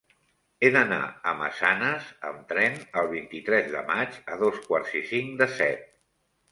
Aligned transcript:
He 0.61 0.69
d'anar 0.75 1.01
a 1.31 1.33
Massanes 1.41 2.09
amb 2.31 2.41
tren 2.55 2.81
el 3.03 3.11
vint-i-tres 3.15 3.71
de 3.77 3.87
maig 3.93 4.19
a 4.37 4.43
dos 4.47 4.61
quarts 4.67 5.01
i 5.03 5.09
cinc 5.15 5.35
de 5.45 5.55
set. 5.63 5.89